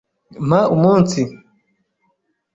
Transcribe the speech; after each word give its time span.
Mpa 0.47 0.59
umunsi. 0.75 1.21